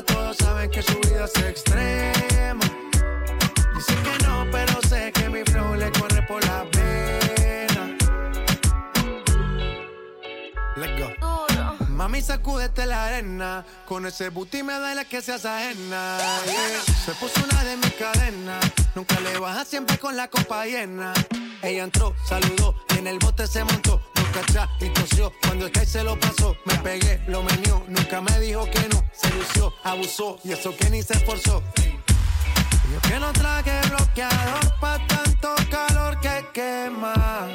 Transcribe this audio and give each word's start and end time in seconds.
todos 0.00 0.38
saben 0.38 0.70
que 0.70 0.82
su 0.82 0.94
vida 1.00 1.26
es 1.26 1.42
extrema. 1.42 2.64
Dicen 3.74 4.02
que 4.02 4.24
no, 4.26 4.46
pero 4.50 4.80
sé 4.88 5.12
que 5.12 5.28
mi 5.28 5.42
flow 5.44 5.74
le 5.74 5.90
corre 5.92 6.22
por 6.22 6.42
la 6.46 6.64
pena. 6.70 7.96
Let's 10.76 10.98
go. 10.98 11.86
Mami, 11.90 12.22
sacúdete 12.22 12.86
la 12.86 13.04
arena. 13.04 13.66
Con 13.86 14.06
ese 14.06 14.30
booty 14.30 14.62
me 14.62 14.74
duele 14.74 15.04
que 15.04 15.20
seas 15.20 15.44
ajena. 15.44 16.18
Yeah. 16.46 16.94
Se 17.04 17.12
puso 17.12 17.44
una 17.44 17.62
de 17.62 17.76
mis 17.76 17.92
cadenas. 17.92 18.64
Nunca 18.94 19.20
le 19.20 19.38
baja 19.38 19.64
siempre 19.66 19.98
con 19.98 20.16
la 20.16 20.28
copa 20.28 20.64
llena. 20.64 21.12
Ella 21.60 21.84
entró, 21.84 22.14
saludó 22.26 22.74
y 22.94 22.98
en 22.98 23.08
el 23.08 23.18
bote 23.18 23.46
se 23.46 23.62
montó 23.62 24.00
y 24.80 24.88
tosió. 24.90 25.32
Cuando 25.42 25.66
el 25.66 25.72
que 25.72 25.84
se 25.84 26.02
lo 26.02 26.18
pasó, 26.18 26.56
me 26.64 26.74
pegué, 26.76 27.20
lo 27.28 27.42
menió. 27.42 27.84
Nunca 27.88 28.20
me 28.20 28.40
dijo 28.40 28.64
que 28.70 28.88
no, 28.88 29.04
se 29.12 29.30
lució, 29.30 29.72
abusó 29.84 30.38
y 30.44 30.52
eso 30.52 30.74
que 30.76 30.90
ni 30.90 31.02
se 31.02 31.14
esforzó. 31.14 31.62
Yo 32.92 33.00
que 33.08 33.18
no 33.18 33.32
traje 33.32 33.80
bloqueador 33.88 34.78
pa' 34.80 34.98
tanto 35.06 35.54
calor 35.70 36.18
que 36.20 36.44
quema. 36.52 37.48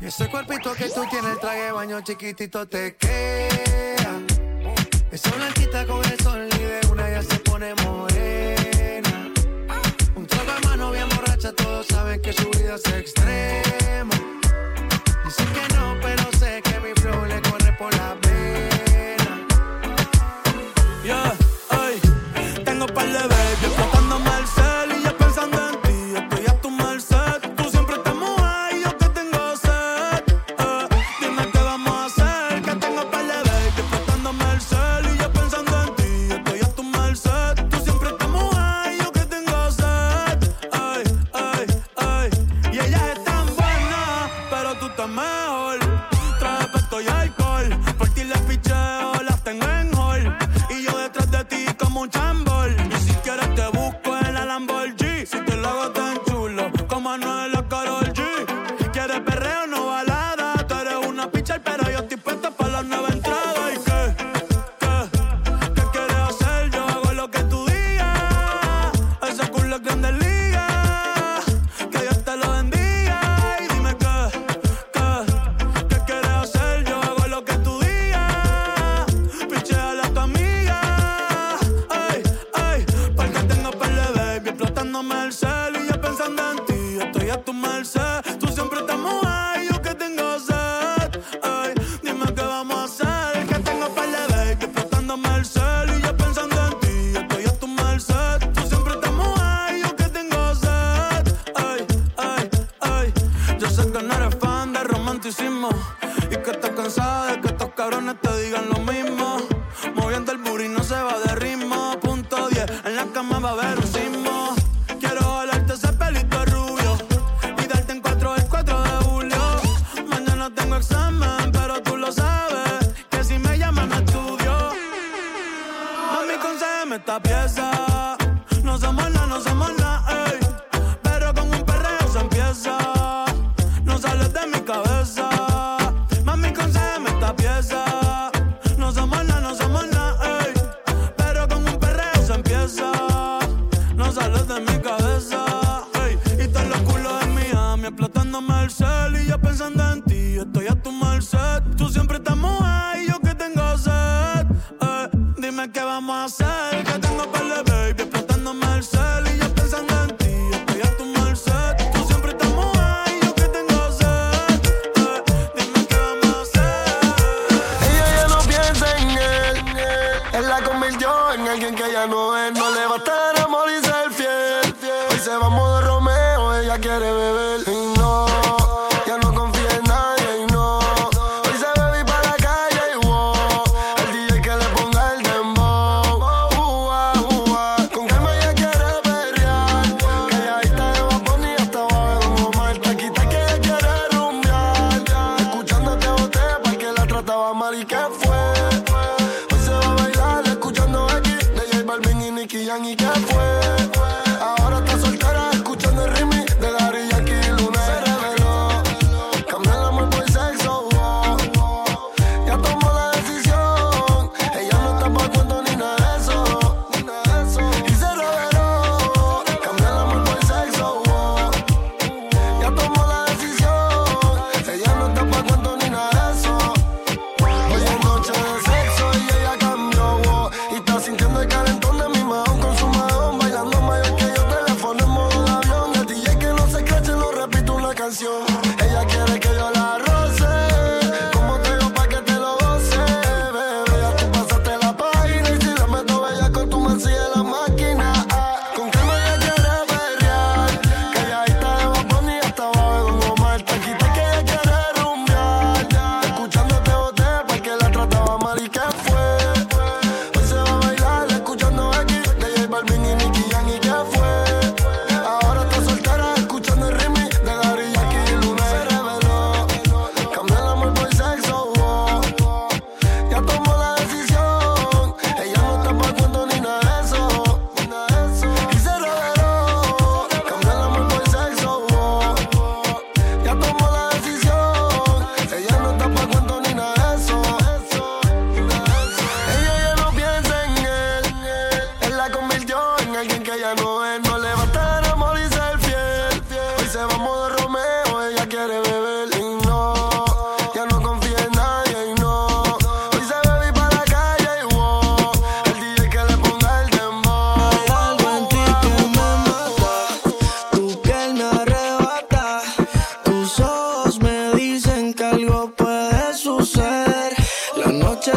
Y 0.00 0.06
ese 0.06 0.28
cuerpito 0.28 0.74
que 0.74 0.88
tú 0.88 1.04
tienes, 1.10 1.32
el 1.32 1.38
traje 1.38 1.62
de 1.62 1.72
baño 1.72 2.00
chiquitito 2.00 2.66
te 2.66 2.96
queda. 2.96 4.20
Esa 5.10 5.30
blanquita 5.30 5.86
con 5.86 6.04
el 6.04 6.20
sol 6.20 6.48
y 6.58 6.86
una 6.90 7.10
ya 7.10 7.22
se 7.22 7.36
pone 7.40 7.74
morena. 7.84 9.30
Un 10.16 10.26
trago 10.26 10.52
de 10.52 10.68
mano 10.68 10.90
bien 10.90 11.08
borracha, 11.10 11.52
todos 11.52 11.86
saben 11.86 12.20
que 12.20 12.32
su 12.32 12.48
vida 12.50 12.76
es 12.76 12.92
extrema. 12.92 14.11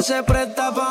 Se 0.05 0.21
presta 0.21 0.71
pa' 0.71 0.84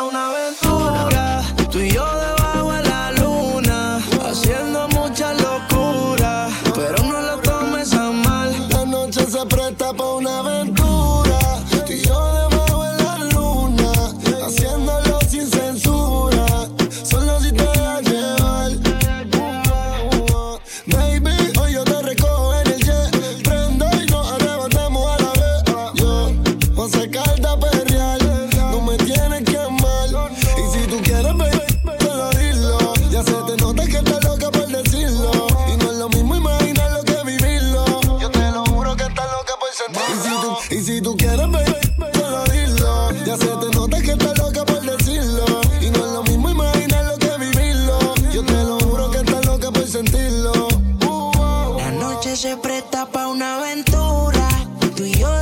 do 54.95 55.07
you? 55.07 55.34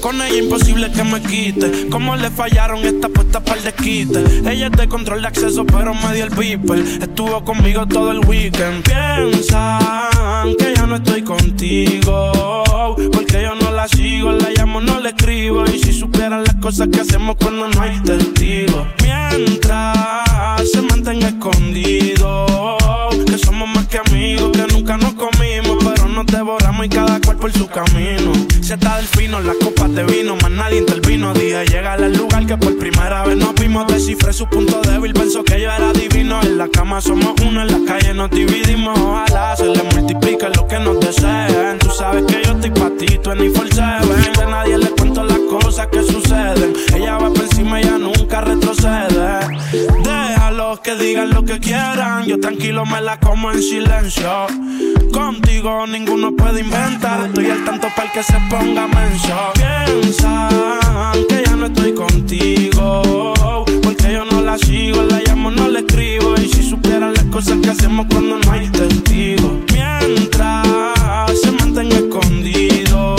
Con 0.00 0.20
ella 0.20 0.38
imposible 0.38 0.90
que 0.92 1.04
me 1.04 1.22
quite. 1.22 1.88
Como 1.90 2.16
le 2.16 2.30
fallaron 2.30 2.84
esta 2.84 3.08
puesta 3.08 3.40
para 3.40 3.58
el 3.58 3.64
desquite. 3.64 4.24
Ella 4.50 4.66
es 4.66 4.72
de 4.72 4.88
control 4.88 5.22
de 5.22 5.28
acceso, 5.28 5.64
pero 5.64 5.94
me 5.94 6.14
dio 6.14 6.24
el 6.24 6.30
viper. 6.30 6.78
Estuvo 6.78 7.44
conmigo 7.44 7.86
todo 7.86 8.10
el 8.10 8.20
weekend. 8.26 8.82
Piensan 8.82 10.54
que 10.58 10.74
ya 10.74 10.86
no 10.86 10.96
estoy 10.96 11.22
contigo. 11.22 12.64
Porque 13.12 13.42
yo 13.42 13.54
no 13.54 13.70
la 13.70 13.88
sigo, 13.88 14.32
la 14.32 14.50
llamo, 14.50 14.80
no 14.80 15.00
le 15.00 15.10
escribo. 15.10 15.64
Y 15.66 15.78
si 15.78 15.92
supieran 15.92 16.44
las 16.44 16.56
cosas 16.56 16.88
que 16.88 17.00
hacemos 17.00 17.36
cuando 17.36 17.68
no 17.68 17.80
hay 17.82 18.00
testigo. 18.00 18.86
Mientras 19.02 20.70
se 20.70 20.82
mantenga 20.82 21.28
escondido. 21.28 22.76
Que 23.26 23.38
somos 23.38 23.68
más 23.68 23.86
que 23.86 23.98
amigos, 23.98 24.50
que 24.52 24.66
nunca 24.72 24.96
nos 24.96 25.14
comimos. 25.14 25.39
Nos 26.20 26.26
devoramos 26.26 26.84
y 26.84 26.88
cada 26.90 27.18
cual 27.18 27.38
por 27.38 27.50
su 27.50 27.66
camino 27.66 28.32
está 28.60 28.98
del 28.98 29.06
fino, 29.06 29.40
las 29.40 29.56
copas 29.56 29.90
de 29.94 30.04
vino, 30.04 30.36
más 30.36 30.50
nadie 30.50 30.80
intervino. 30.80 31.32
Dije, 31.32 31.64
llega 31.64 31.94
al 31.94 32.12
lugar 32.12 32.44
que 32.44 32.58
por 32.58 32.76
primera 32.76 33.24
vez 33.24 33.38
nos 33.38 33.54
vimos. 33.54 33.86
Descifré 33.86 34.34
su 34.34 34.46
punto 34.46 34.82
débil, 34.82 35.14
pensó 35.14 35.42
que 35.42 35.58
yo 35.60 35.70
era 35.70 35.94
divino. 35.94 36.42
En 36.42 36.58
la 36.58 36.68
cama 36.68 37.00
somos 37.00 37.40
uno, 37.40 37.62
en 37.62 37.68
la 37.68 37.90
calle 37.90 38.12
nos 38.12 38.30
dividimos. 38.30 38.98
Ojalá 38.98 39.56
se 39.56 39.64
le 39.64 39.82
multiplique 39.82 40.46
lo 40.54 40.68
que 40.68 40.78
nos 40.78 41.00
deseen. 41.00 41.78
Tú 41.78 41.90
sabes 41.90 42.24
que 42.26 42.42
yo 42.44 42.52
estoy 42.52 42.70
pa' 42.70 42.90
ti, 42.98 43.18
tú 43.22 43.30
en 43.30 43.38
mi 43.38 43.48
De 43.48 44.46
nadie 44.46 44.76
le 44.76 44.90
cuento 44.90 45.24
las 45.24 45.38
cosas 45.38 45.86
que 45.86 46.02
suceden. 46.02 46.74
Ella 46.94 47.16
va 47.16 47.30
por 47.30 47.44
encima, 47.44 47.80
ella 47.80 47.96
nunca 47.96 48.42
retrocede. 48.42 49.40
Déjalos 50.04 50.80
que 50.80 50.96
digan 50.96 51.30
lo 51.30 51.44
que 51.44 51.58
quieran. 51.60 52.26
Yo 52.26 52.38
tranquilo 52.38 52.84
me 52.84 53.00
la 53.00 53.18
como 53.18 53.50
en 53.50 53.62
silencio. 53.62 54.46
Contigo 55.12 55.86
ninguno 55.86 56.32
puede 56.36 56.60
inventar. 56.60 57.26
Estoy 57.26 57.50
al 57.50 57.64
tanto 57.64 57.88
para 57.94 58.08
el 58.08 58.12
que 58.12 58.22
se 58.22 58.34
ponga 58.48 58.86
menso. 58.86 59.52
Piensan 59.54 61.26
que 61.28 61.42
ya 61.44 61.56
no 61.56 61.66
estoy 61.66 61.94
contigo. 61.94 63.34
Porque 63.82 64.12
yo 64.12 64.24
no 64.24 64.40
la 64.42 64.56
sigo, 64.58 65.02
la 65.02 65.20
llamo, 65.26 65.50
no 65.50 65.68
le 65.68 65.80
escribo. 65.80 66.34
Y 66.36 66.48
si 66.48 66.62
supieran 66.68 67.14
las 67.14 67.24
cosas 67.24 67.58
que 67.62 67.70
hacemos 67.70 68.06
cuando 68.10 68.38
no 68.38 68.52
hay 68.52 68.68
testigo. 68.68 69.60
Mientras 69.72 70.66
se 71.40 71.50
mantenga 71.52 71.96
escondido. 71.96 73.16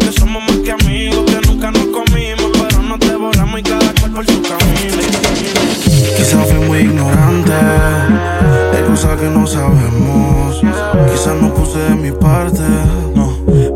Que 0.00 0.12
somos 0.12 0.42
más 0.42 0.58
que 0.58 0.72
amigos, 0.72 1.24
que 1.30 1.46
nunca 1.46 1.70
nos 1.70 1.86
comimos. 1.86 2.50
Pero 2.52 2.82
nos 2.82 2.98
devoramos 3.00 3.60
y 3.60 3.62
cada 3.62 3.94
cual 3.94 4.10
por 4.12 4.26
su 4.26 4.42
camino. 4.42 4.98
Quizás 6.16 6.48
fui 6.48 6.66
muy 6.66 6.78
ignorante. 6.80 8.33
Cosas 8.94 9.18
que 9.18 9.26
no 9.26 9.44
sabemos. 9.44 10.62
Quizás 11.10 11.34
no 11.42 11.52
puse 11.52 11.80
de 11.80 11.96
mi 11.96 12.12
parte 12.12 12.62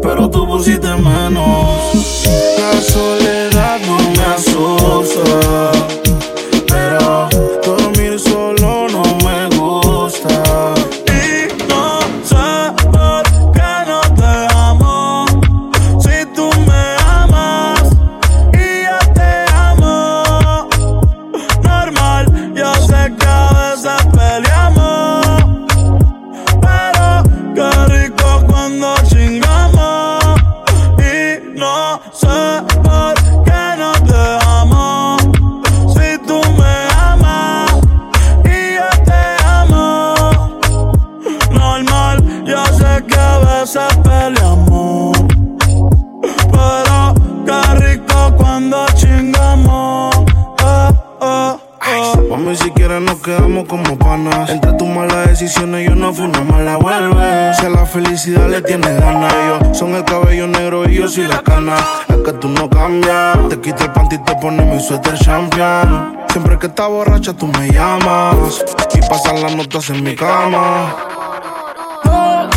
pero 0.00 0.30
tú 0.30 0.46
pusiste 0.46 0.88
menos. 0.94 2.25
La 2.58 2.80
soledad 2.80 3.80
no 3.87 3.98
me 4.10 4.25
asusta, 4.34 5.72
en 69.90 70.04
mi 70.04 70.14
cama. 70.14 70.95
Oh, 72.04 72.49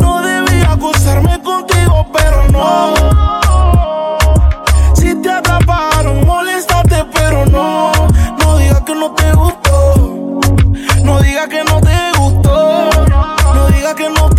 no 0.00 0.22
debía 0.22 0.72
acusarme 0.72 1.42
contigo, 1.42 2.06
pero 2.12 2.48
no. 2.50 2.94
Si 4.94 5.14
te 5.22 5.30
atraparon, 5.30 6.24
moléstate, 6.26 7.04
pero 7.12 7.46
no 7.46 7.94
que 8.84 8.94
no 8.94 9.10
te 9.12 9.32
gustó. 9.32 10.40
No 11.04 11.20
diga 11.20 11.48
que 11.48 11.64
no 11.64 11.80
te 11.80 12.12
gustó. 12.18 12.90
No 13.54 13.66
diga 13.68 13.94
que 13.94 14.10
no 14.10 14.33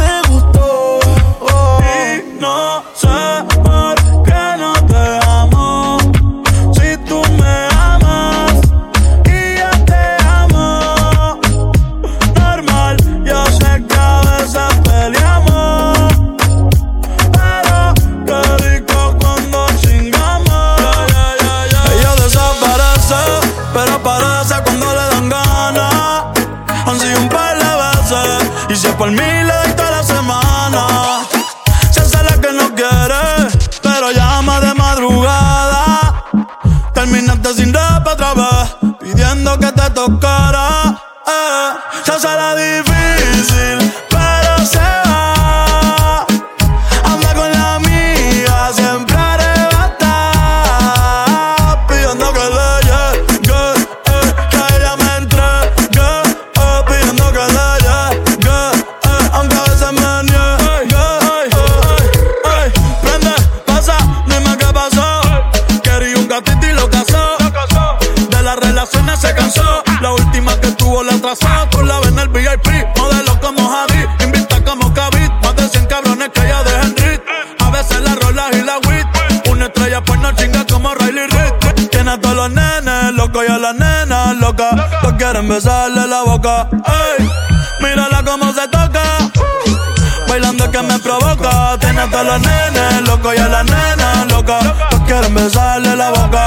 Tiene 91.79 92.01
a 92.01 92.09
todos 92.09 92.25
los 92.25 92.41
nenes 92.41 93.07
locos 93.07 93.33
y 93.35 93.39
a 93.39 93.47
la 93.47 93.63
nena 93.63 94.25
loca. 94.29 94.59
Todos 94.89 95.03
quieren 95.05 95.33
besarle 95.33 95.95
la 95.95 96.09
boca. 96.09 96.45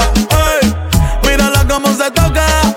Ey, 0.61 0.73
mírala 1.23 1.65
cómo 1.67 1.87
se 1.93 2.11
toca. 2.11 2.68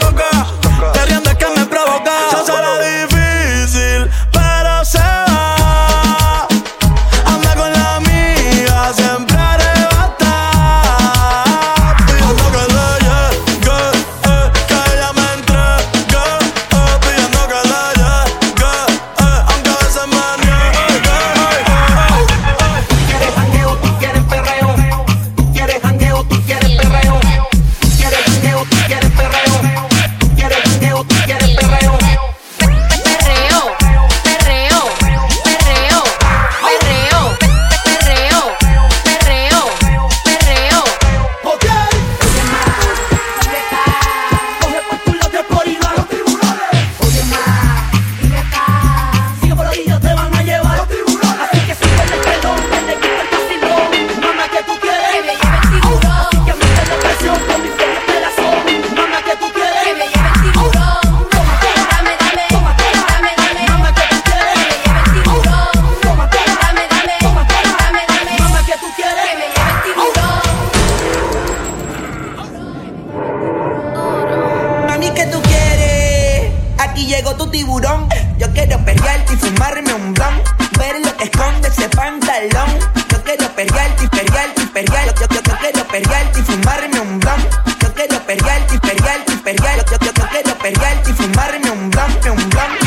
Un 91.72 91.90
blunt, 91.90 92.26
un 92.26 92.50
blunt. 92.50 92.82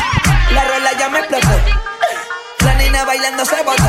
La 0.51 0.63
rola 0.63 0.91
ya 0.97 1.09
me 1.09 1.19
explotó. 1.19 1.47
La 2.59 2.75
nena 2.75 3.05
bailando 3.05 3.45
se 3.45 3.61
botó. 3.63 3.83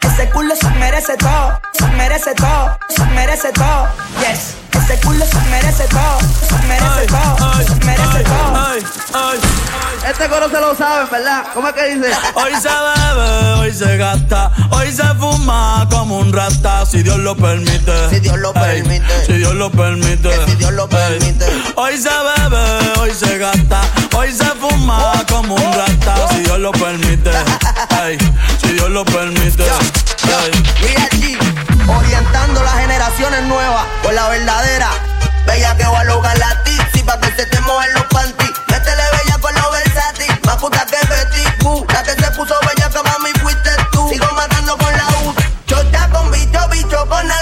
Ese 0.00 0.30
culo 0.30 0.54
se 0.56 0.68
merece 0.70 1.16
todo, 1.16 1.60
se 1.72 1.86
merece 1.88 2.34
todo, 2.34 2.78
se 2.88 3.04
merece 3.06 3.52
todo. 3.52 3.88
Yes, 4.20 4.56
ese 4.72 5.00
culo 5.00 5.24
se 5.24 5.40
merece 5.50 5.84
todo, 5.88 6.18
se 6.48 6.66
merece 6.66 7.06
todo, 7.06 7.41
Este 10.12 10.28
coro 10.28 10.48
se 10.50 10.60
lo 10.60 10.74
saben, 10.76 11.08
¿verdad? 11.10 11.44
¿Cómo 11.54 11.68
es 11.68 11.74
que 11.74 11.94
dice? 11.94 12.10
Hoy 12.34 12.52
se 12.60 12.68
bebe, 12.68 13.52
hoy 13.60 13.72
se 13.72 13.96
gasta, 13.96 14.50
hoy 14.70 14.92
se 14.92 15.02
fuma 15.14 15.86
como 15.90 16.18
un 16.18 16.32
rata, 16.32 16.84
si 16.86 17.02
Dios 17.02 17.18
lo 17.18 17.34
permite. 17.34 18.10
Si 18.10 18.20
Dios 18.20 18.38
lo 18.38 18.50
Ey, 18.54 18.82
permite. 18.82 19.26
si 19.26 19.32
Dios 19.34 19.54
lo 19.54 19.70
permite. 19.70 20.28
Que 20.28 20.44
si 20.50 20.56
Dios 20.56 20.72
lo 20.72 20.84
Ey, 20.84 20.88
permite. 20.90 21.46
Hoy 21.76 21.96
se 21.96 22.10
bebe, 22.10 23.00
hoy 23.00 23.10
se 23.14 23.38
gasta, 23.38 23.80
hoy 24.14 24.32
se 24.32 24.44
fuma 24.44 25.14
como 25.28 25.54
un 25.54 25.72
rata, 25.72 26.14
si 26.30 26.40
Dios 26.40 26.58
lo 26.58 26.72
permite. 26.72 27.30
Ey, 28.04 28.18
si 28.60 28.68
Dios 28.74 28.90
lo 28.90 29.04
permite. 29.06 29.64
Mira 30.82 31.08
allí, 31.10 31.38
orientando 31.88 32.62
las 32.62 32.74
generaciones 32.74 33.42
nuevas 33.44 33.84
por 34.02 34.12
la 34.12 34.28
verdadera. 34.28 34.90
Bella 35.46 35.76
que 35.76 35.84
va 35.84 36.00
a 36.00 36.04
lograr 36.04 36.38
la 36.38 36.62
tipsy 36.62 37.02
pa' 37.02 37.18
que 37.18 37.26
se 37.34 37.46
te 37.46 37.60
mojen 37.62 37.92
los 37.94 38.04
panty. 38.04 38.31
Puta 40.62 40.86
que 40.86 41.06
Betty 41.08 41.64
Boo. 41.64 41.84
La 41.92 42.02
que 42.04 42.12
se 42.12 42.30
puso 42.36 42.54
bella 42.60 42.88
que 42.88 43.02
mami 43.02 43.32
fuiste 43.42 43.70
tú. 43.90 44.08
Sigo 44.08 44.26
matando 44.32 44.78
con 44.78 44.92
la 44.96 45.06
U. 45.24 45.34
Chota 45.66 46.08
con 46.10 46.30
bicho, 46.30 46.60
bicho 46.70 47.06
con 47.08 47.30
alga. 47.30 47.41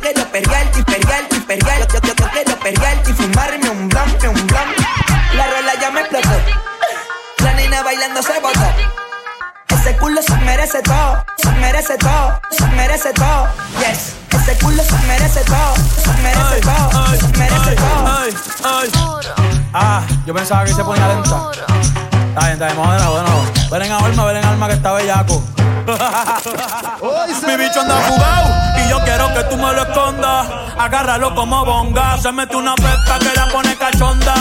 Yo 0.00 0.12
quiero 0.14 0.32
perrearte 0.32 0.78
y 0.80 0.82
perrearte 0.82 1.36
y 1.36 1.40
perrearte. 1.40 1.92
Yo, 1.92 2.00
yo, 2.00 2.14
yo 2.14 2.30
quiero 2.30 2.58
perrearte 2.58 3.10
y 3.10 3.12
fumarme 3.12 3.68
un 3.68 3.86
blunt, 3.86 4.24
un 4.24 4.46
blunt. 4.46 4.78
La 5.34 5.46
rola 5.46 5.72
ya 5.78 5.90
me 5.90 6.00
explotó. 6.00 6.30
La 7.44 7.52
nena 7.52 7.82
bailando 7.82 8.22
se 8.22 8.40
botó. 8.40 8.60
Ese 9.68 9.96
culo 9.98 10.22
se 10.22 10.34
merece 10.36 10.80
todo, 10.82 11.22
se 11.36 11.50
merece 11.52 11.98
todo, 11.98 12.40
se 12.50 12.66
merece 12.68 13.12
todo. 13.12 13.46
Yes, 13.78 14.14
ese 14.30 14.58
culo 14.64 14.82
se 14.82 14.98
merece 15.06 15.40
todo, 15.40 15.74
se 16.02 16.22
merece 16.22 16.54
Ay, 16.54 16.60
todo, 16.62 17.04
ay, 17.06 17.18
se 17.18 17.28
merece 17.38 17.70
ay, 17.70 17.76
todo. 17.76 18.16
ay, 18.16 18.34
ay. 18.64 18.90
Ah, 19.74 20.02
yo 20.24 20.32
pensaba 20.34 20.64
que 20.64 20.72
se 20.72 20.82
ponía 20.82 21.08
lenta. 21.08 21.50
Está 21.50 22.40
bien, 22.40 22.52
está 22.52 22.66
bien, 22.66 22.78
vamos 22.78 22.94
de 22.94 23.00
nuevo, 23.00 23.16
de 23.16 23.22
nuevo. 23.22 23.44
Ven 23.70 23.82
en 23.82 23.92
alma, 23.92 24.24
ven 24.24 24.36
en 24.38 24.44
alma 24.44 24.66
que 24.68 24.74
está 24.74 24.92
bellaco. 24.92 25.42
Mi 27.46 27.56
bicho 27.56 27.80
anda 27.80 27.96
jugado 28.08 28.50
y 28.76 28.88
yo 28.90 29.00
quiero 29.04 29.32
que 29.34 29.44
tú 29.44 29.56
me 29.56 29.72
lo 29.72 29.82
escondas. 29.82 30.46
Agárralo 30.78 31.34
como 31.34 31.64
bonga. 31.64 32.18
Se 32.18 32.30
mete 32.32 32.56
una 32.56 32.74
pesca 32.74 33.18
que 33.18 33.32
la 33.34 33.48
pone 33.48 33.76
cachonda. 33.76 34.34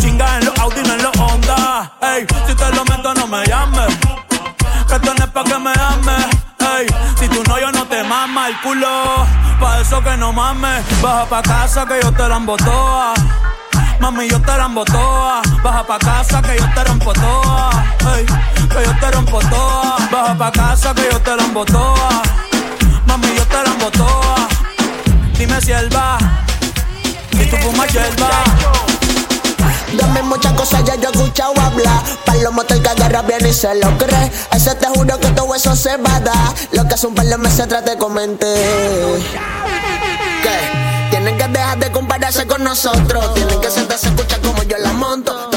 Chinga 0.00 0.38
en 0.38 0.44
los 0.46 0.58
Audi, 0.58 0.82
no 0.82 0.94
en 0.94 1.02
los 1.02 1.16
Honda. 1.18 1.92
Ey, 2.00 2.26
si 2.46 2.54
te 2.54 2.72
lo 2.74 2.84
meto, 2.84 3.14
no 3.14 3.26
me 3.26 3.44
llames. 3.46 3.96
Que 4.88 4.94
esto 4.94 5.14
no 5.14 5.24
es 5.24 5.30
pa' 5.30 5.44
que 5.44 5.58
me 5.58 5.72
ames. 5.72 6.26
Ey, 6.78 6.86
si 7.18 7.28
tú 7.28 7.42
no, 7.48 7.58
yo 7.58 7.70
no 7.72 7.84
te 7.86 8.02
mama 8.02 8.48
el 8.48 8.60
culo. 8.60 9.26
Pa' 9.60 9.80
eso 9.80 10.02
que 10.02 10.16
no 10.16 10.32
mames. 10.32 10.84
Baja 11.02 11.26
pa' 11.26 11.42
casa 11.42 11.86
que 11.86 12.00
yo 12.02 12.12
te 12.12 12.28
la 12.28 12.36
embotoa. 12.36 13.14
Mami, 14.00 14.28
yo 14.28 14.40
te 14.40 14.56
rambo 14.56 14.84
toa. 14.84 15.42
Baja 15.62 15.86
pa' 15.86 15.98
casa 15.98 16.40
que 16.42 16.56
yo 16.58 16.66
te 16.74 16.84
rompo 16.84 17.12
toa. 17.12 17.70
Que 17.98 18.84
yo 18.84 18.92
te 18.98 19.10
rompo 19.10 19.38
toa. 19.40 19.96
Baja 20.10 20.34
pa' 20.38 20.50
casa 20.52 20.94
que 20.94 21.08
yo 21.12 21.20
te 21.20 21.36
rambo 21.36 21.64
toa. 21.64 22.22
Mami, 23.06 23.34
yo 23.36 23.46
te 23.46 23.62
rambo 23.62 23.90
toa. 23.90 24.48
Dime 25.38 25.60
si 25.60 25.72
él 25.72 25.94
va. 25.94 26.18
Si 27.32 27.46
tú 27.46 27.56
fumas 27.58 27.92
hierba. 27.92 28.30
Dame 29.92 30.22
muchas 30.22 30.52
cosas, 30.54 30.84
ya 30.84 30.94
yo 30.94 31.08
he 31.08 31.12
escuchado 31.12 31.52
hablar. 31.60 32.02
Palomo 32.24 32.62
el 32.62 32.82
que 32.82 32.88
agarra 32.88 33.22
bien 33.22 33.44
y 33.46 33.52
se 33.52 33.74
lo 33.74 33.98
cree. 33.98 34.30
Ese 34.52 34.74
te 34.76 34.86
juro 34.86 35.18
que 35.18 35.28
todo 35.28 35.54
eso 35.54 35.74
se 35.76 35.96
va 35.96 36.16
a 36.16 36.20
dar. 36.20 36.54
Lo 36.72 36.86
que 36.86 36.94
hace 36.94 37.06
un 37.06 37.14
par 37.14 37.26
de 37.26 37.36
meses 37.36 37.60
atrás 37.60 37.84
te 37.84 37.98
comenté. 37.98 38.54
¿Qué? 40.42 40.79
Tienen 41.22 41.36
que 41.36 41.48
dejar 41.48 41.78
de 41.78 41.92
compararse 41.92 42.46
con 42.46 42.64
nosotros. 42.64 43.34
Tienen 43.34 43.60
que 43.60 43.70
sentarse 43.70 44.06
a 44.06 44.10
escuchar 44.10 44.40
como 44.40 44.62
yo 44.62 44.78
la 44.78 44.90
monto. 44.94 45.49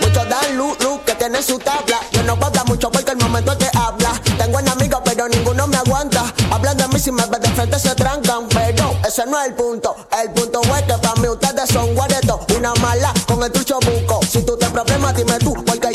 Muchos 0.00 0.28
dan 0.28 0.56
luz, 0.56 0.76
luz, 0.82 1.00
que 1.06 1.14
tiene 1.14 1.42
su 1.42 1.58
tabla. 1.58 2.00
Yo 2.10 2.22
no 2.24 2.38
puedo 2.38 2.64
mucho 2.64 2.90
porque 2.90 3.12
el 3.12 3.18
momento 3.18 3.56
que 3.56 3.68
habla. 3.74 4.20
Tengo 4.36 4.58
enemigos, 4.58 5.00
pero 5.04 5.28
ninguno 5.28 5.66
me 5.66 5.76
aguanta. 5.76 6.24
Hablan 6.50 6.76
de 6.76 6.88
mí 6.88 6.98
si 6.98 7.12
me 7.12 7.24
ven 7.26 7.40
de 7.40 7.48
frente 7.50 7.78
se 7.78 7.94
trancan. 7.94 8.48
Pero 8.48 8.96
ese 9.06 9.24
no 9.26 9.38
es 9.40 9.48
el 9.48 9.54
punto. 9.54 9.94
El 10.22 10.30
punto 10.32 10.60
es 10.62 10.82
que 10.82 10.94
para 10.98 11.14
mí 11.20 11.28
ustedes 11.28 11.70
son 11.70 11.94
guaretos. 11.94 12.40
Una 12.56 12.74
mala 12.74 13.12
con 13.26 13.42
el 13.42 13.52
trucho 13.52 13.78
buco. 13.80 14.20
Si 14.28 14.42
tú 14.42 14.56
te 14.56 14.66
problemas, 14.70 15.14
dime 15.14 15.38
tú, 15.38 15.54
porque 15.64 15.91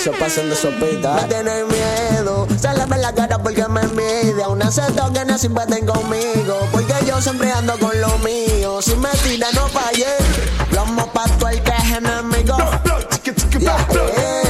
se 0.00 0.10
pasen 0.12 0.48
de 0.48 0.56
sopita. 0.56 1.14
Me 1.14 1.24
tienen 1.24 1.68
miedo. 1.68 2.46
Se 2.58 2.72
le 2.72 2.86
ve 2.86 2.96
la 2.98 3.12
cara 3.12 3.38
porque 3.38 3.66
me 3.68 3.82
mide. 3.88 4.42
Aún 4.42 4.62
acepto 4.62 5.12
que 5.12 5.24
no 5.24 5.36
simpaten 5.36 5.84
conmigo. 5.86 6.66
Porque 6.72 6.94
yo 7.06 7.20
siempre 7.20 7.52
ando 7.52 7.78
con 7.78 8.00
lo 8.00 8.18
mío. 8.18 8.80
Si 8.80 8.96
me 8.96 9.10
tira, 9.22 9.48
no 9.52 9.68
fallé. 9.68 10.16
Plomo 10.70 11.06
pa' 11.12 11.24
tu 11.38 11.46
el 11.46 11.62
que 11.62 11.72
es 11.72 11.96
enemigo. 11.98 12.56
Yeah, 13.58 14.49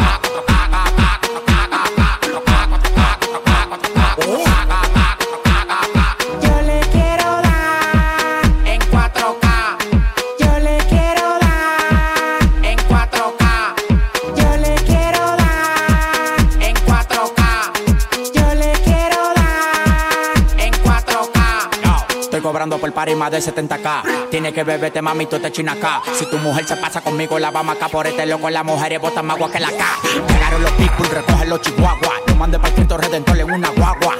Por 22.91 22.95
party 22.95 23.15
más 23.15 23.31
de 23.31 23.39
70k. 23.39 24.29
Tiene 24.29 24.51
que 24.51 24.65
beberte, 24.65 25.01
mami, 25.01 25.25
tú 25.25 25.39
te 25.39 25.49
china 25.49 25.71
acá. 25.71 26.01
Si 26.13 26.25
tu 26.25 26.37
mujer 26.39 26.67
se 26.67 26.75
pasa 26.75 26.99
conmigo, 26.99 27.39
la 27.39 27.49
vamos 27.49 27.77
acá 27.77 27.87
por 27.87 28.05
este 28.05 28.25
loco. 28.25 28.49
Las 28.49 28.65
mujeres 28.65 28.99
botan 28.99 29.25
más 29.25 29.37
agua 29.37 29.49
que 29.49 29.61
la 29.61 29.69
K. 29.69 29.85
Llegaron 30.27 30.61
los 30.61 30.71
people, 30.71 31.07
recogen 31.07 31.49
los 31.49 31.61
chihuahuas. 31.61 32.21
Yo 32.27 32.35
mandé 32.35 32.57
para 32.57 32.69
el 32.69 32.75
Cristo 32.75 32.97
Redentor 32.97 33.39
en 33.39 33.51
una 33.51 33.69
guagua. 33.69 34.17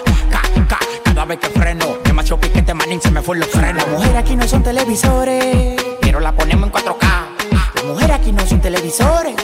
Cada 1.03 1.25
vez 1.25 1.39
que 1.39 1.49
freno. 1.49 1.97
Demasiado 2.05 2.39
piquete, 2.39 2.73
manín, 2.73 3.01
se 3.01 3.11
me 3.11 3.21
fue 3.21 3.37
los 3.37 3.49
frenos. 3.49 3.75
Las 3.75 3.87
mujeres 3.89 4.15
aquí 4.15 4.37
no 4.37 4.47
son 4.47 4.63
televisores, 4.63 5.75
pero 5.99 6.21
la 6.21 6.31
ponemos 6.31 6.67
en 6.67 6.73
4K. 6.73 7.01
Las 7.75 7.83
mujeres 7.83 8.15
aquí 8.15 8.31
no 8.31 8.45
son 8.47 8.61
televisores, 8.61 9.35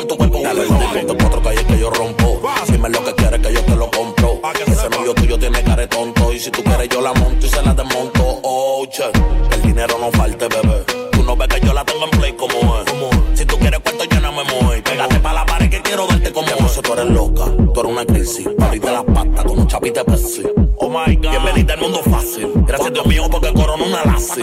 en 0.00 0.08
tu 0.08 0.16
cuerpo. 0.16 0.40
Dale. 0.42 0.62
Te 0.62 1.16
cuatro 1.16 1.42
calles 1.42 1.64
que 1.64 1.78
yo 1.78 1.90
rompo. 1.90 2.40
Dime 2.68 2.88
lo 2.88 3.04
que 3.04 3.14
quieres 3.14 3.40
que 3.40 3.52
yo 3.52 3.62
te 3.62 3.76
lo 3.76 3.90
compro. 3.90 4.40
Ese 4.66 4.88
novio 4.88 5.14
tuyo 5.14 5.38
tiene 5.38 5.62
cara 5.62 5.82
de 5.82 5.88
tonto. 5.88 6.32
Y 6.32 6.38
si 6.38 6.50
tú 6.50 6.62
quieres, 6.62 6.88
yo 6.88 7.00
la 7.00 7.12
monto 7.12 7.46
y 7.46 7.48
se 7.48 7.62
la 7.62 7.74
desmonto. 7.74 8.40
Oh, 8.42 8.86
che. 8.90 9.04
Que 9.48 9.54
el 9.56 9.62
dinero 9.62 9.98
no 9.98 10.10
falte, 10.12 10.48
bebé. 10.48 10.84
Tú 11.12 11.22
no 11.22 11.36
ves 11.36 11.48
que 11.48 11.66
yo 11.66 11.72
la 11.72 11.84
tengo 11.84 12.04
en 12.04 12.10
play 12.10 12.32
como 12.32 12.78
es. 12.78 13.38
Si 13.38 13.44
tú 13.44 13.58
quieres 13.58 13.80
cuarto, 13.80 14.04
yo 14.04 14.20
no 14.20 14.32
me 14.32 14.44
muevo. 14.44 14.82
Pégate 14.82 15.18
pa' 15.20 15.32
la 15.32 15.46
pared 15.46 15.70
que 15.70 15.82
quiero 15.82 16.06
verte 16.06 16.32
como 16.32 16.48
es. 16.48 16.80
tú 16.80 16.92
eres 16.92 17.06
loca. 17.06 17.44
Tú 17.74 17.80
eres 17.80 17.92
una 17.92 18.04
crisis. 18.04 18.48
Ahorita 18.58 18.92
las 18.92 19.04
patas 19.04 19.44
con 19.44 19.58
un 19.58 19.66
chapite 19.66 20.04
Pepsi. 20.04 20.42
Oh 20.76 20.88
my 20.88 21.16
God. 21.16 21.30
Bienvenida 21.30 21.74
al 21.74 21.80
mundo 21.80 22.00
fácil. 22.02 22.48
Gracias 22.66 22.92
Dios 22.92 23.06
mío 23.06 23.28
porque 23.30 23.52
corona 23.52 23.84
una 23.84 24.04
lazi. 24.04 24.42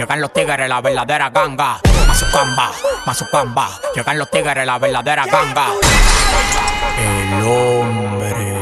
Llegan 0.00 0.20
los 0.22 0.32
tigres, 0.32 0.66
la 0.66 0.80
verdadera 0.80 1.28
ganga. 1.28 1.78
Mazucamba, 2.08 2.72
Mazucamba, 3.04 3.68
llegan 3.94 4.18
los 4.18 4.30
tigres, 4.30 4.64
la 4.64 4.78
verdadera 4.78 5.26
ganga. 5.26 5.66
El 6.98 7.46
hombre. 7.46 8.60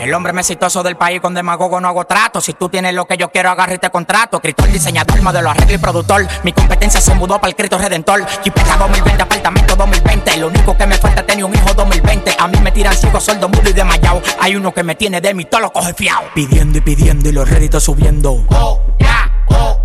El 0.00 0.12
hombre 0.12 0.32
más 0.32 0.50
exitoso 0.50 0.82
del 0.82 0.96
país 0.96 1.20
con 1.20 1.34
demagogo 1.34 1.80
no 1.80 1.86
hago 1.86 2.04
trato. 2.04 2.40
Si 2.40 2.54
tú 2.54 2.68
tienes 2.68 2.92
lo 2.94 3.06
que 3.06 3.16
yo 3.16 3.28
quiero, 3.30 3.50
agarre 3.50 3.74
este 3.74 3.90
contrato. 3.90 4.38
Escritor, 4.38 4.72
diseñador, 4.72 5.22
modelo, 5.22 5.50
arreglo 5.50 5.74
y 5.74 5.78
productor. 5.78 6.26
Mi 6.42 6.52
competencia 6.52 7.00
se 7.00 7.14
mudó 7.14 7.36
para 7.36 7.50
el 7.50 7.54
Cristo 7.54 7.78
Redentor. 7.78 8.26
Chipeta 8.42 8.76
2020, 8.76 9.22
apartamento 9.22 9.76
2020. 9.76 10.36
Lo 10.38 10.48
único 10.48 10.76
que 10.76 10.86
me 10.88 10.96
falta 10.96 11.24
es 11.32 11.42
un 11.44 11.54
hijo 11.54 11.72
2020. 11.74 12.34
A 12.36 12.48
mí 12.48 12.58
me 12.60 12.72
tiran 12.72 12.96
ciego, 12.96 13.20
sordo, 13.20 13.48
mudo 13.48 13.70
y 13.70 13.72
desmayado. 13.72 14.20
Hay 14.40 14.56
uno 14.56 14.74
que 14.74 14.82
me 14.82 14.96
tiene 14.96 15.20
de 15.20 15.32
mí, 15.32 15.44
todo 15.44 15.60
lo 15.60 15.72
coge 15.72 15.94
fiao. 15.94 16.24
Pidiendo 16.34 16.78
y 16.78 16.80
pidiendo 16.80 17.28
y 17.28 17.32
los 17.32 17.48
réditos 17.48 17.84
subiendo. 17.84 18.44
Oh, 18.48 18.80
ya, 18.98 19.30
oh. 19.50 19.81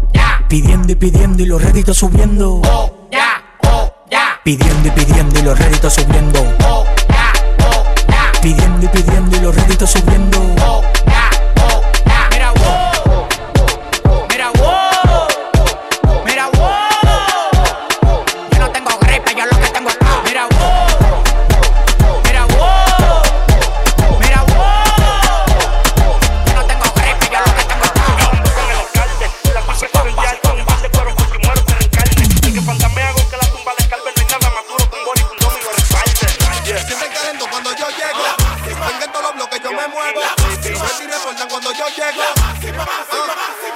Pidiendo 0.48 0.94
y 0.94 0.96
pidiendo 0.96 1.44
y 1.44 1.46
los 1.46 1.62
réditos 1.62 1.98
subiendo. 1.98 2.62
Oh, 2.64 3.10
ya, 3.12 3.44
oh, 3.64 3.94
ya. 4.10 4.40
Pidiendo 4.46 4.88
y 4.88 4.92
pidiendo 4.92 5.40
y 5.40 5.42
los 5.42 5.60
réditos 5.60 5.94
subiendo. 5.94 6.40
Oh, 6.66 6.86
ya, 7.10 7.34
oh, 7.68 7.84
ya. 8.08 8.32
Pidiendo 8.42 8.86
y 8.86 8.88
pidiendo 8.88 9.36
y 9.36 9.40
los 9.42 9.54
réditos 9.54 9.92
subiendo. 9.92 10.40
Oh, 10.62 10.82
ya, 11.06 11.12
oh, 11.12 11.17
me 39.88 39.94
muevo. 39.94 40.22
Cuando 41.50 41.72
yo 41.72 41.88
llego. 41.90 42.22
La 42.22 42.42
máxima, 42.42 42.86
máxima, 42.86 43.26
máxima. 43.28 43.67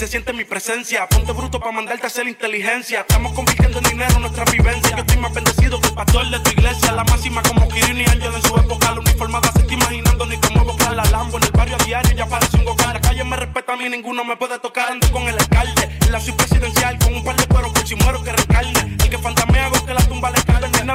se 0.00 0.06
siente 0.06 0.32
mi 0.32 0.44
presencia. 0.46 1.06
Ponte 1.06 1.30
bruto 1.32 1.60
para 1.60 1.72
mandarte 1.72 2.04
a 2.04 2.06
hacer 2.06 2.26
inteligencia. 2.26 3.00
Estamos 3.00 3.34
convirtiendo 3.34 3.80
en 3.80 3.84
dinero 3.84 4.18
nuestra 4.18 4.46
vivencia. 4.46 4.96
Yo 4.96 5.02
estoy 5.02 5.18
más 5.18 5.34
bendecido 5.34 5.78
que 5.78 5.88
el 5.88 5.94
pastor 5.94 6.30
de 6.30 6.40
tu 6.40 6.50
iglesia. 6.52 6.92
La 6.92 7.04
máxima 7.04 7.42
como 7.42 7.68
Kirin 7.68 7.98
y 7.98 8.04
Angel 8.04 8.32
en 8.34 8.40
su 8.40 8.56
época. 8.56 8.94
La 8.94 9.00
uniformada 9.00 9.52
se 9.52 9.58
está 9.58 9.74
imaginando 9.74 10.24
ni 10.24 10.38
cómo 10.38 10.64
buscar 10.64 10.96
la 10.96 11.04
lambo. 11.04 11.36
En 11.36 11.44
el 11.44 11.50
barrio 11.50 11.76
a 11.78 11.84
diario 11.84 12.16
ya 12.16 12.26
parece 12.26 12.56
un 12.56 12.64
gocar. 12.64 12.94
La 12.94 13.00
calle 13.02 13.24
me 13.24 13.36
respeta 13.36 13.74
a 13.74 13.76
mí, 13.76 13.90
ninguno 13.90 14.24
me 14.24 14.38
puede 14.38 14.58
tocar. 14.58 14.90
Ando 14.90 15.12
con 15.12 15.28
el 15.28 15.38
alcalde 15.38 15.90
en 16.00 16.12
la 16.12 16.18
ciudad 16.18 16.38
presidencial. 16.38 16.98
Con 16.98 17.16
un 17.16 17.22
par 17.22 17.36
de 17.36 17.44
cueros 17.44 17.70
por 17.70 17.86
si 17.86 17.94
muero 17.96 18.24
que 18.24 18.32
recarne. 18.32 18.96
El 19.04 19.10
que 19.10 19.18
fantamea 19.18 19.66
hago 19.66 19.84
que 19.84 19.92
la 19.92 20.08
tumba 20.08 20.30
le 20.30 20.40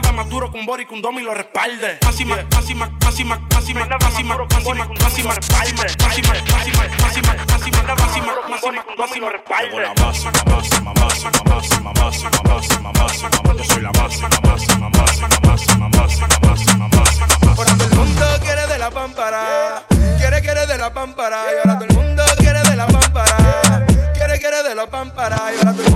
nada 0.01 0.11
más 0.11 0.29
duro 0.29 0.51
con 0.51 0.65
Bori 0.65 0.85
con 0.85 1.01
Domi 1.01 1.21
lo 1.21 1.33
respalde. 1.33 1.99
Máxima, 2.03 2.35
máxima, 2.51 2.89
máxima, 3.03 3.39
máxima, 3.53 3.85
máxima, 3.85 4.37
máxima, 4.37 4.87
máxima, 4.99 5.33
respalde. 5.33 5.71
Máxima, 6.03 6.33
máxima, 6.51 6.83
máxima, 6.99 7.33
máxima, 7.47 7.83
máxima, 7.95 8.33
máxima, 8.49 8.83
máxima, 8.97 9.29
respalde. 9.29 9.69
Tengo 9.69 9.79
la 9.79 9.93
máxima, 9.95 10.31
máxima, 10.45 10.93
máxima, 10.93 11.43
máxima, 11.45 11.91
máxima, 11.93 12.41
máxima, 12.43 12.91
máxima. 12.91 13.29
Yo 13.57 13.63
soy 13.63 13.81
la 13.81 13.91
máxima, 13.91 14.29
máxima, 14.43 14.89
máxima, 14.89 15.27
máxima, 15.43 15.89
máxima, 15.89 16.27
máxima, 16.41 16.87
máxima. 16.87 17.25
Ahora 17.55 17.71
todo 17.77 17.87
el 17.87 17.95
mundo 17.95 18.25
quiere 18.43 18.67
de 18.67 18.77
la 18.77 18.91
pámpara. 18.91 19.83
Quiere, 20.17 20.41
quiere 20.41 20.65
de 20.65 20.77
la 20.77 20.93
pámpara. 20.93 21.37
Y 21.53 21.57
ahora 21.57 21.79
todo 21.79 21.87
el 21.89 21.95
mundo 21.95 22.23
quiere 22.37 22.61
de 22.69 22.75
la 22.75 22.87
pámpara. 22.87 23.85
Quiere, 24.13 24.39
quiere 24.39 24.63
de 24.63 24.75
la 24.75 24.87
pámpara. 24.87 25.37
Y 25.53 25.57
ahora 25.57 25.71
todo 25.71 25.83
el 25.83 25.91
mundo 25.91 25.94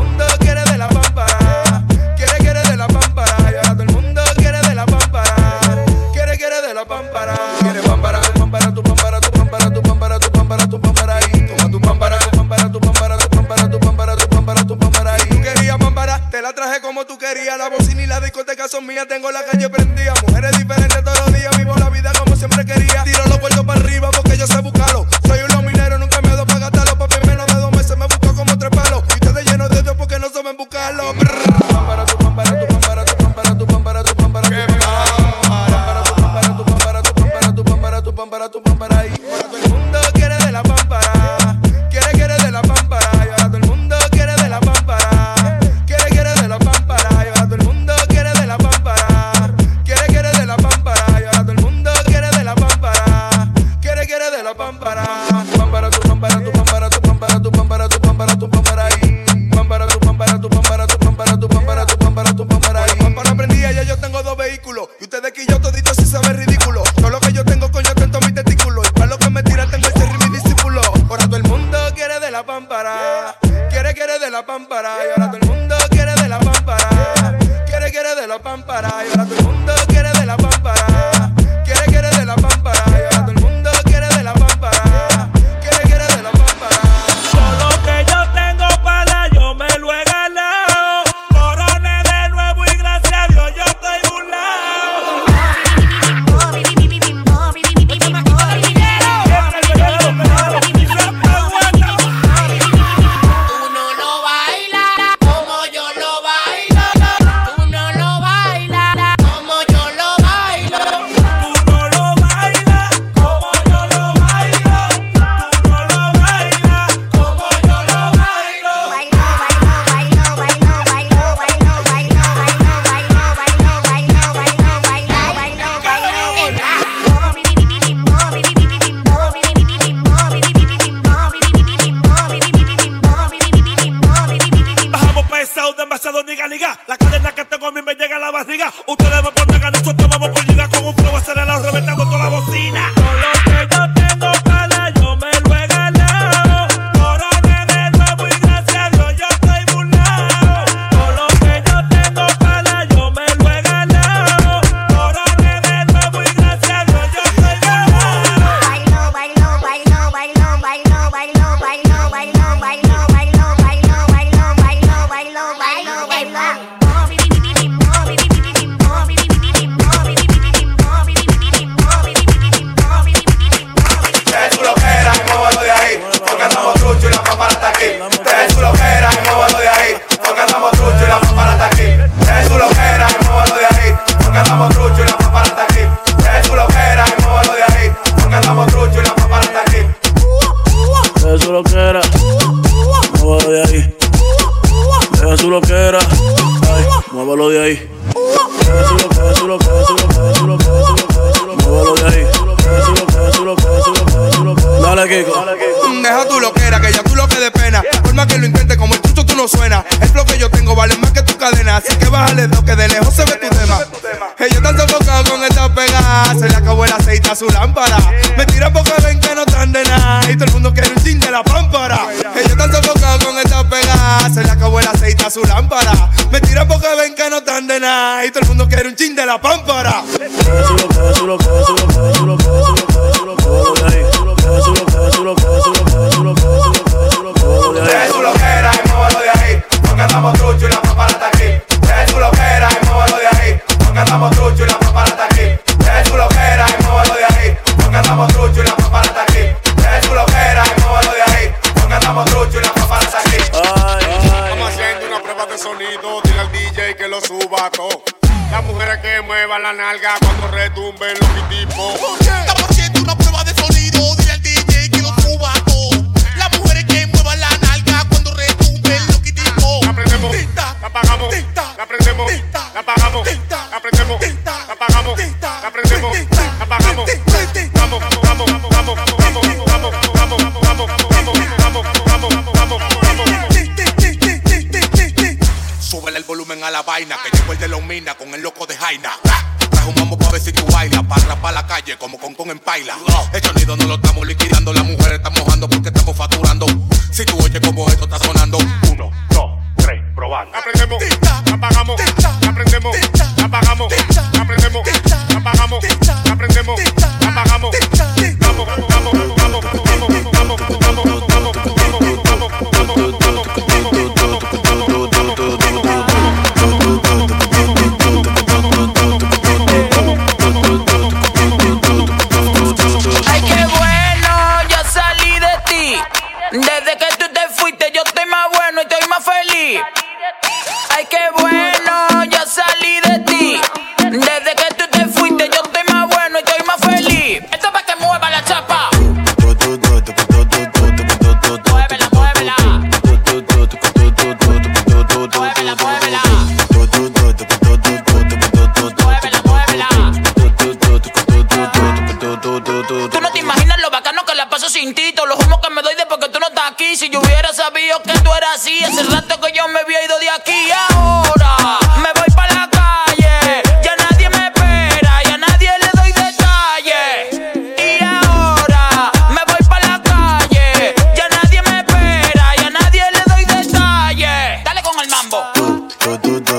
la 229.29 229.37
pan 229.37 229.58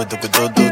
do 0.05 0.17
do 0.17 0.29
do 0.29 0.49
do 0.49 0.70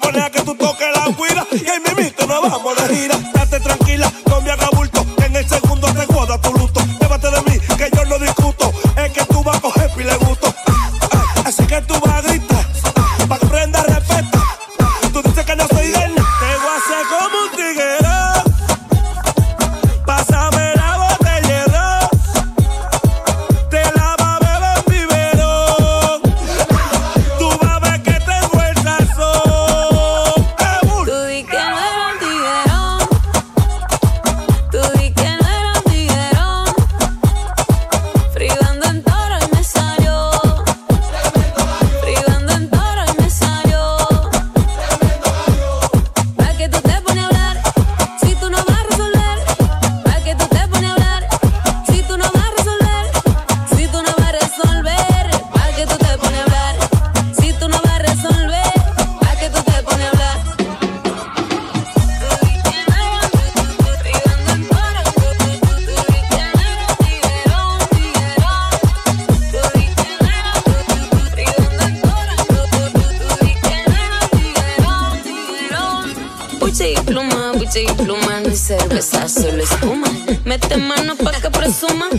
poner 0.00 0.22
a 0.22 0.30
que 0.30 0.40
tú 0.42 0.54
toques 0.54 0.88
la 0.94 1.14
cuida. 1.14 1.46
Y 1.52 1.68
ahí 1.68 1.80
mismo 1.80 2.26
nos 2.26 2.42
vamos 2.42 2.76
de 2.76 2.96
gira. 2.96 3.18
sin 77.80 77.96
pluma 77.96 78.40
ni 78.40 78.56
cerveza, 78.56 79.28
solo 79.28 79.62
espuma. 79.62 80.08
Mete 80.44 80.76
mano 80.76 81.16
pa' 81.16 81.32
que 81.40 81.50
presuma 81.50 82.09